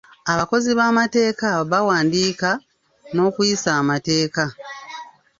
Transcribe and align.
Abakozi 0.31 0.69
b'amateeka 0.77 1.47
bawandiika 1.71 2.49
n'okuyisa 3.13 3.69
amateeka. 3.81 4.43